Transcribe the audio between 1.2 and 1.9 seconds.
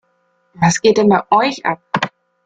euch ab?